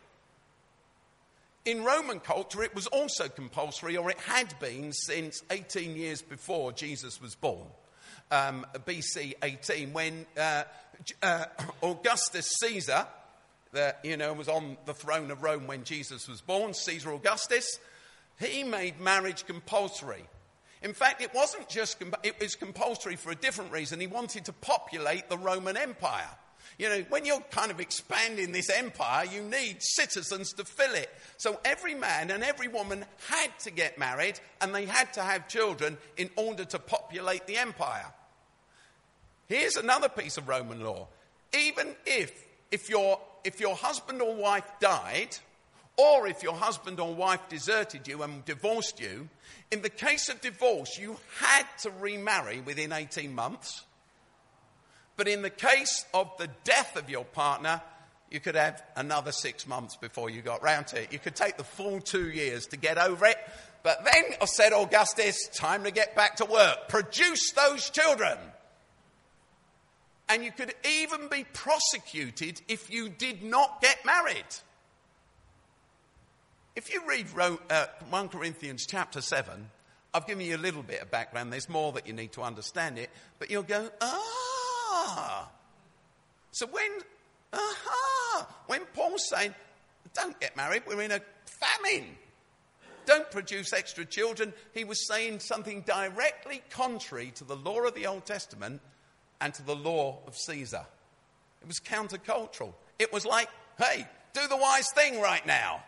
[1.63, 6.72] In Roman culture, it was also compulsory, or it had been since 18 years before
[6.72, 7.67] Jesus was born,
[8.32, 10.63] um, BC 18, when uh,
[11.22, 11.46] uh,
[11.84, 13.06] Augustus Caesar,
[13.74, 17.80] that you know was on the throne of Rome when Jesus was born, Caesar Augustus,
[18.39, 20.26] he made marriage compulsory.
[20.82, 24.00] In fact, it wasn't just it was compulsory for a different reason.
[24.00, 26.30] He wanted to populate the Roman Empire.
[26.78, 31.10] You know, when you're kind of expanding this empire, you need citizens to fill it.
[31.38, 35.48] So every man and every woman had to get married and they had to have
[35.48, 38.06] children in order to populate the empire.
[39.52, 41.10] Here's another piece of Roman law.
[41.54, 42.32] Even if,
[42.72, 45.36] if your, if your husband or wife died,
[45.98, 49.28] or if your husband or wife deserted you and divorced you,
[49.70, 53.84] in the case of divorce, you had to remarry within 18 months.
[55.18, 57.82] But in the case of the death of your partner,
[58.30, 61.12] you could have another six months before you got round to it.
[61.12, 63.38] You could take the full two years to get over it.
[63.84, 66.88] But then, I said Augustus, time to get back to work.
[66.88, 68.38] Produce those children.
[70.32, 74.46] And you could even be prosecuted if you did not get married.
[76.74, 77.28] If you read
[77.70, 79.70] uh, 1 Corinthians chapter 7,
[80.13, 81.52] I've given you a little bit of background.
[81.52, 83.10] There's more that you need to understand it.
[83.39, 85.50] But you'll go, ah.
[86.52, 86.91] So when,
[87.52, 89.54] aha, when Paul's saying,
[90.13, 92.08] don't get married, we're in a famine.
[93.06, 94.54] Don't produce extra children.
[94.74, 98.80] He was saying something directly contrary to the law of the Old Testament
[99.41, 100.86] and to the law of Caesar.
[101.62, 102.73] It was countercultural.
[102.99, 105.84] It was like, hey, do the wise thing right now.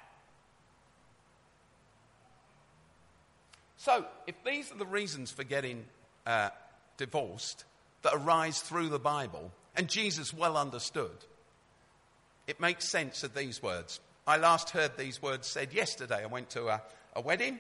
[3.78, 5.86] So, if these are the reasons for getting
[6.26, 6.50] uh,
[6.98, 7.66] divorced,
[8.04, 11.26] that arise through the Bible, and Jesus well understood,
[12.48, 14.00] it makes sense of these words.
[14.28, 16.24] I last heard these words said yesterday.
[16.24, 16.82] I went to a,
[17.16, 17.60] a wedding.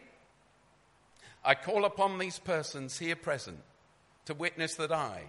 [1.43, 3.59] I call upon these persons here present
[4.25, 5.23] to witness that I,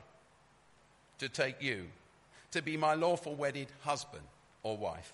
[1.18, 1.86] to take you,
[2.50, 4.24] to be my lawful wedded husband
[4.62, 5.12] or wife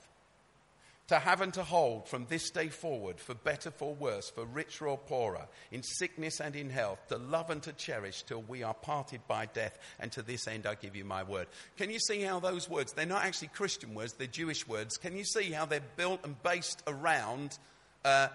[1.10, 4.86] to have and to hold from this day forward, for better, for worse, for richer
[4.86, 8.74] or poorer, in sickness and in health, to love and to cherish till we are
[8.74, 9.76] parted by death.
[9.98, 11.48] And to this end I give you my word.
[11.76, 14.98] Can you see how those words, they're not actually Christian words, they're Jewish words.
[14.98, 17.58] Can you see how they're built and based around,
[18.04, 18.28] uh,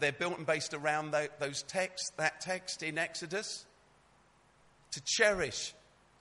[0.00, 3.64] they're built and based around those texts, that text in Exodus?
[4.90, 5.74] To cherish,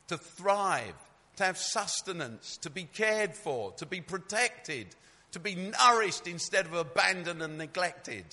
[0.08, 0.96] to thrive,
[1.38, 4.96] to have sustenance, to be cared for, to be protected
[5.36, 8.24] to be nourished instead of abandoned and neglected.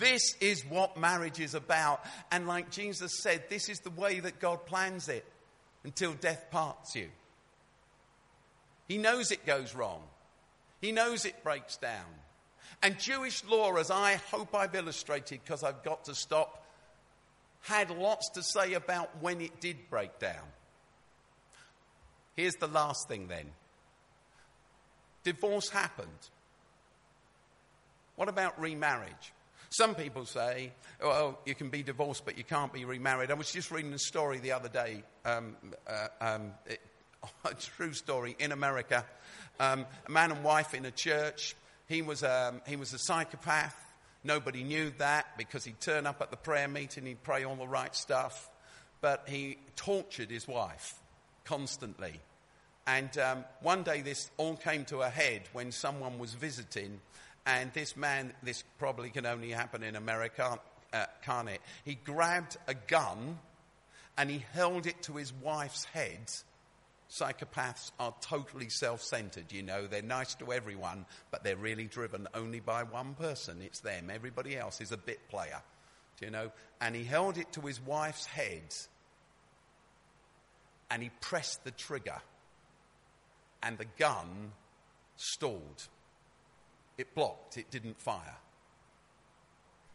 [0.00, 2.04] This is what marriage is about.
[2.32, 5.24] And like Jesus said, this is the way that God plans it
[5.84, 7.06] until death parts you.
[8.88, 10.02] He knows it goes wrong,
[10.80, 12.10] He knows it breaks down.
[12.82, 16.66] And Jewish law, as I hope I've illustrated because I've got to stop,
[17.60, 20.48] had lots to say about when it did break down.
[22.40, 23.50] Here's the last thing then
[25.24, 26.08] divorce happened.
[28.16, 29.34] What about remarriage?
[29.68, 30.72] Some people say,
[31.02, 33.30] well, you can be divorced, but you can't be remarried.
[33.30, 35.54] I was just reading a story the other day, um,
[35.86, 36.80] uh, um, it,
[37.44, 39.04] a true story in America.
[39.58, 41.54] Um, a man and wife in a church.
[41.88, 43.76] He was, um, he was a psychopath.
[44.24, 47.68] Nobody knew that because he'd turn up at the prayer meeting, he'd pray all the
[47.68, 48.48] right stuff.
[49.02, 50.94] But he tortured his wife
[51.44, 52.18] constantly.
[52.90, 57.00] And um, one day this all came to a head when someone was visiting
[57.46, 60.58] and this man, this probably can only happen in America,
[60.92, 61.60] uh, can't it?
[61.84, 63.38] He grabbed a gun
[64.18, 66.32] and he held it to his wife's head.
[67.08, 69.86] Psychopaths are totally self centered, you know.
[69.86, 73.62] They're nice to everyone, but they're really driven only by one person.
[73.62, 74.10] It's them.
[74.12, 75.62] Everybody else is a bit player,
[76.20, 76.50] you know.
[76.80, 78.74] And he held it to his wife's head
[80.90, 82.20] and he pressed the trigger,
[83.62, 84.52] and the gun
[85.16, 85.88] stalled.
[86.98, 88.36] It blocked, it didn't fire.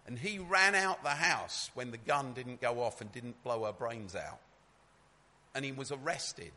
[0.07, 3.66] And he ran out the house when the gun didn't go off and didn't blow
[3.66, 4.39] her brains out.
[5.55, 6.51] and he was arrested.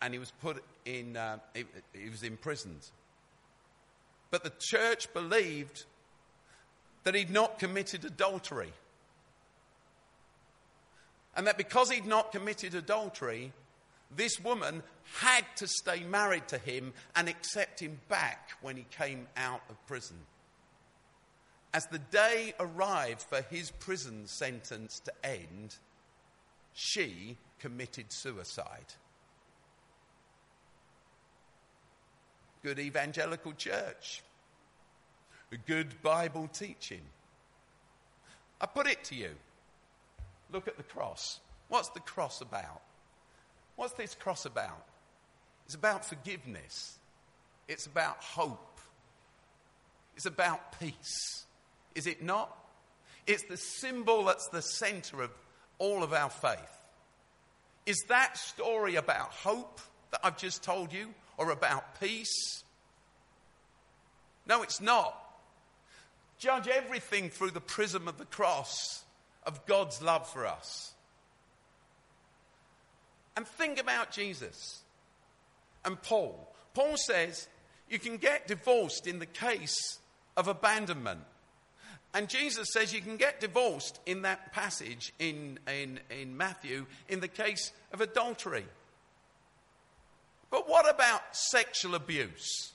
[0.00, 2.90] And he was put in, uh, he, he was imprisoned.
[4.30, 5.84] But the church believed
[7.04, 8.72] that he'd not committed adultery.
[11.36, 13.52] And that because he'd not committed adultery,
[14.14, 14.82] this woman
[15.20, 19.86] had to stay married to him and accept him back when he came out of
[19.86, 20.16] prison.
[21.74, 25.76] As the day arrived for his prison sentence to end,
[26.72, 28.94] she committed suicide.
[32.62, 34.22] Good evangelical church,
[35.66, 37.02] good Bible teaching.
[38.60, 39.30] I put it to you
[40.52, 41.40] look at the cross.
[41.68, 42.82] What's the cross about?
[43.76, 44.84] What's this cross about?
[45.66, 46.98] It's about forgiveness,
[47.68, 48.80] it's about hope,
[50.16, 51.44] it's about peace.
[51.94, 52.54] Is it not?
[53.26, 55.30] It's the symbol that's the center of
[55.78, 56.58] all of our faith.
[57.86, 61.08] Is that story about hope that I've just told you
[61.38, 62.62] or about peace?
[64.46, 65.16] No, it's not.
[66.38, 69.02] Judge everything through the prism of the cross
[69.44, 70.92] of God's love for us.
[73.36, 74.82] And think about Jesus
[75.84, 76.52] and Paul.
[76.74, 77.48] Paul says
[77.88, 79.98] you can get divorced in the case
[80.36, 81.20] of abandonment.
[82.14, 87.20] And Jesus says you can get divorced in that passage in, in, in Matthew in
[87.20, 88.64] the case of adultery.
[90.50, 92.72] But what about sexual abuse?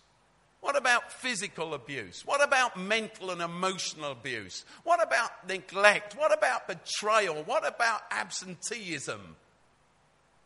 [0.59, 2.23] What about physical abuse?
[2.23, 4.63] What about mental and emotional abuse?
[4.83, 6.15] What about neglect?
[6.15, 7.41] What about betrayal?
[7.43, 9.35] What about absenteeism?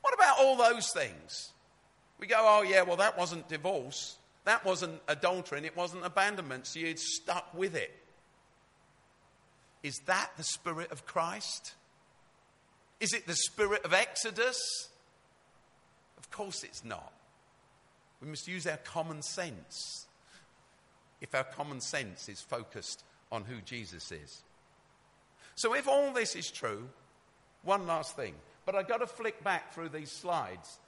[0.06, 1.52] What about all those things?
[2.20, 4.18] We go, oh, yeah, well, that wasn't divorce.
[4.44, 7.92] That wasn't adultery and it wasn't abandonment, so you're stuck with it.
[9.82, 11.74] Is that the Spirit of Christ?
[13.00, 14.60] Is it the Spirit of Exodus?
[16.20, 17.12] Of course it's not.
[18.22, 20.06] We must use our common sense
[21.20, 24.44] if our common sense is focused on who Jesus is.
[25.56, 26.90] So, if all this is true,
[27.64, 28.36] one last thing.
[28.66, 30.80] But I've got to flick back through these slides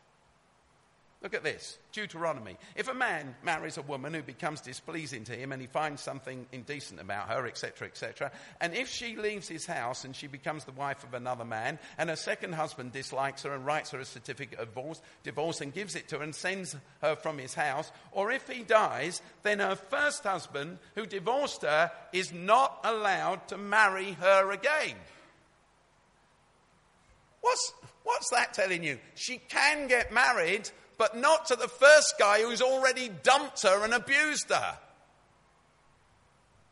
[1.24, 2.58] Look at this Deuteronomy.
[2.76, 6.46] If a man marries a woman who becomes displeasing to him and he finds something
[6.52, 10.72] indecent about her, etc., etc., and if she leaves his house and she becomes the
[10.74, 14.60] wife of another man, and her second husband dislikes her and writes her a certificate
[14.60, 18.30] of divorce, divorce and gives it to her and sends her from his house, or
[18.30, 24.12] if he dies, then her first husband, who divorced her, is not allowed to marry
[24.12, 24.96] her again.
[27.42, 27.74] What's,
[28.04, 29.00] what's that telling you?
[29.16, 33.94] She can get married but not to the first guy who's already dumped her and
[33.94, 34.78] abused her.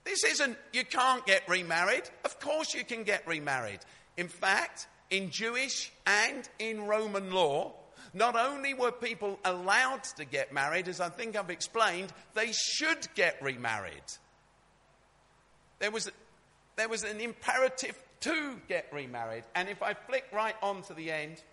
[0.04, 2.04] This isn't, you can't get remarried.
[2.24, 3.80] Of course, you can get remarried.
[4.18, 7.74] In fact, in Jewish and in Roman law,
[8.14, 13.08] not only were people allowed to get married, as I think I've explained, they should
[13.16, 13.94] get remarried.
[15.80, 16.10] There was,
[16.78, 19.44] there was an imperative to get remarried.
[19.54, 21.44] And if I flick right on to the end,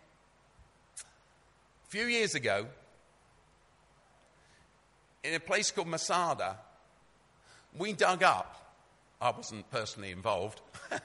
[0.97, 2.67] a few years ago,
[5.23, 6.57] in a place called Masada,
[7.77, 8.75] we dug up,
[9.21, 10.63] I wasn't personally involved,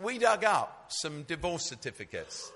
[0.00, 2.52] we dug up some divorce certificates.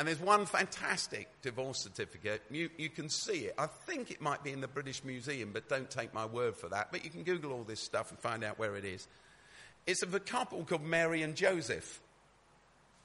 [0.00, 2.40] And there's one fantastic divorce certificate.
[2.50, 3.54] You, you can see it.
[3.58, 6.70] I think it might be in the British Museum, but don't take my word for
[6.70, 6.90] that.
[6.90, 9.06] But you can Google all this stuff and find out where it is.
[9.86, 12.00] It's of a couple called Mary and Joseph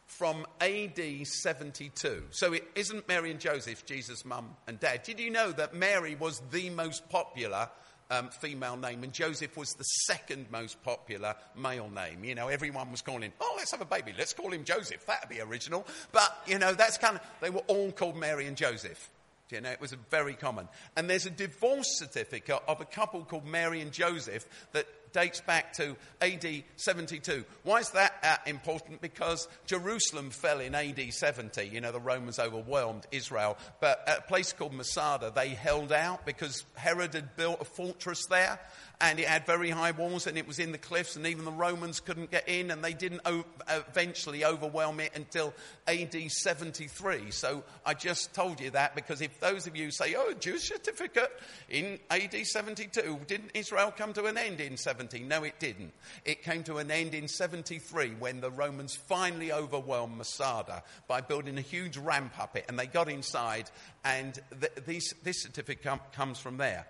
[0.05, 2.23] from AD 72.
[2.29, 5.03] So it isn't Mary and Joseph, Jesus' mum and dad.
[5.03, 7.67] Did you know that Mary was the most popular
[8.11, 12.23] um, female name and Joseph was the second most popular male name?
[12.23, 15.05] You know, everyone was calling, oh, let's have a baby, let's call him Joseph.
[15.05, 15.85] That'd be original.
[16.11, 19.09] But, you know, that's kind of, they were all called Mary and Joseph.
[19.51, 20.67] You know, it was very common.
[20.97, 25.73] And there's a divorce certificate of a couple called Mary and Joseph that dates back
[25.73, 27.45] to AD 72.
[27.63, 29.01] Why is that uh, important?
[29.01, 31.67] Because Jerusalem fell in AD 70.
[31.67, 33.57] You know, the Romans overwhelmed Israel.
[33.79, 38.23] But at a place called Masada, they held out because Herod had built a fortress
[38.29, 38.59] there
[39.01, 41.51] and it had very high walls and it was in the cliffs and even the
[41.51, 45.53] Romans couldn't get in and they didn't o- eventually overwhelm it until
[45.87, 47.31] AD 73.
[47.31, 51.31] So I just told you that because if those of you say, oh, Jewish certificate
[51.69, 55.19] in AD 72, didn't Israel come to an end in 70?
[55.23, 55.93] No, it didn't.
[56.23, 61.57] It came to an end in 73 when the Romans finally overwhelmed Masada by building
[61.57, 63.69] a huge ramp up it and they got inside
[64.03, 66.85] and th- this, this certificate com- comes from there.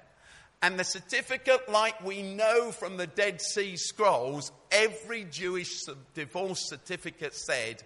[0.66, 5.84] And the certificate, like we know from the Dead Sea Scrolls, every Jewish
[6.16, 7.84] divorce certificate said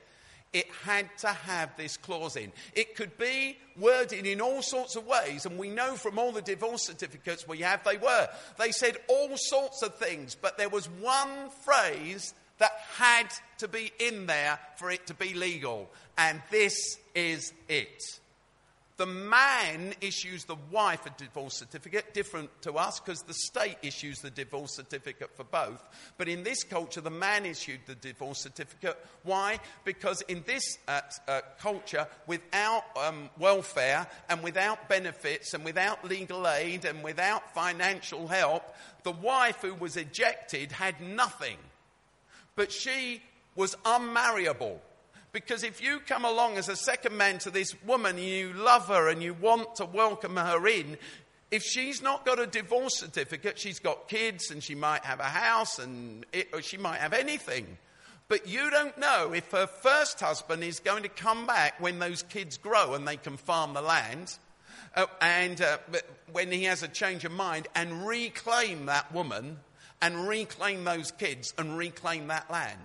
[0.54, 2.54] it had to have this clause in.
[2.74, 6.42] It could be worded in all sorts of ways, and we know from all the
[6.42, 8.30] divorce certificates we have they were.
[8.58, 13.28] They said all sorts of things, but there was one phrase that had
[13.58, 18.02] to be in there for it to be legal, and this is it.
[19.00, 24.20] The man issues the wife a divorce certificate, different to us because the state issues
[24.20, 25.82] the divorce certificate for both.
[26.18, 28.98] But in this culture, the man issued the divorce certificate.
[29.24, 29.62] Why?
[29.86, 36.46] Because in this uh, uh, culture, without um, welfare and without benefits and without legal
[36.46, 41.58] aid and without financial help, the wife who was ejected had nothing.
[42.58, 43.22] But she
[43.56, 44.82] was unmarriable.
[45.32, 49.10] Because if you come along as a second man to this woman you love her
[49.10, 50.98] and you want to welcome her in,
[51.52, 55.24] if she's not got a divorce certificate, she's got kids and she might have a
[55.24, 57.78] house and it, she might have anything.
[58.28, 62.22] But you don't know if her first husband is going to come back when those
[62.24, 64.38] kids grow and they can farm the land.
[64.96, 65.78] Uh, and uh,
[66.32, 69.58] when he has a change of mind and reclaim that woman
[70.02, 72.80] and reclaim those kids and reclaim that land.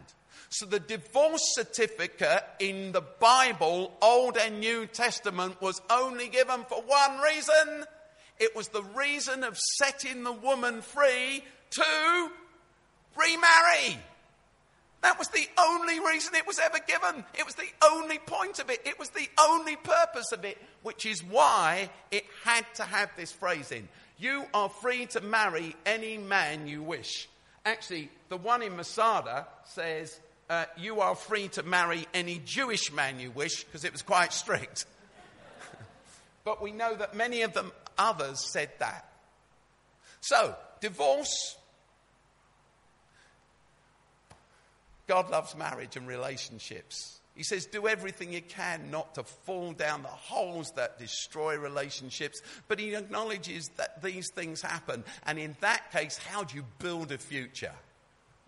[0.49, 6.83] So the divorce certificate in the Bible, Old and New Testament, was only given for
[6.83, 7.85] one reason.
[8.39, 12.31] It was the reason of setting the woman free to
[13.17, 13.99] remarry.
[15.03, 17.25] That was the only reason it was ever given.
[17.39, 18.81] It was the only point of it.
[18.87, 23.31] It was the only purpose of it, which is why it had to have this
[23.31, 23.87] phrase in.
[24.19, 27.29] You are free to marry any man you wish.
[27.65, 30.19] Actually, the one in Masada says,
[30.51, 34.33] uh, you are free to marry any Jewish man you wish, because it was quite
[34.33, 34.85] strict.
[36.45, 39.09] but we know that many of them others said that.
[40.21, 41.57] So, divorce.
[45.07, 47.21] God loves marriage and relationships.
[47.35, 52.41] He says, do everything you can not to fall down the holes that destroy relationships.
[52.69, 55.03] But he acknowledges that these things happen.
[55.27, 57.75] And in that case, how do you build a future?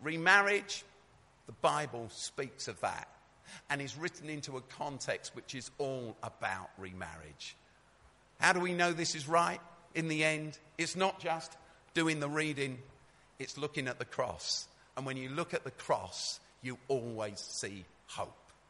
[0.02, 0.84] Remarriage,
[1.46, 3.08] the Bible speaks of that
[3.70, 7.56] and is written into a context which is all about remarriage.
[8.38, 9.60] How do we know this is right
[9.94, 10.58] in the end?
[10.78, 11.56] It's not just
[11.94, 12.78] doing the reading,
[13.38, 14.68] it's looking at the cross.
[14.96, 18.36] And when you look at the cross, you always see hope.